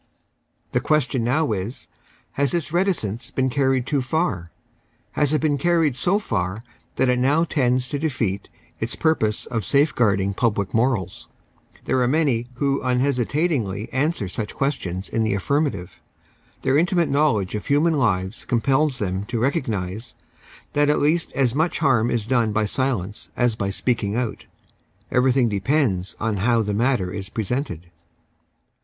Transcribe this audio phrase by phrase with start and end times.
[0.71, 1.87] The question now is,
[2.31, 4.49] Has this reticence been carried too far?
[5.11, 6.63] Has it been carried so far
[6.95, 11.27] that it now tends to defeat its purpose of safeguarding public morals?
[11.85, 16.01] There are many who unhesitatingly answer such questions in the affirmative.
[16.63, 20.15] Their intimate knowledge of human lives compels them to recognise
[20.73, 24.45] that at least as much iiarm is done by silence as by speaking out.
[25.11, 27.91] Everything depends on how the matter is presented.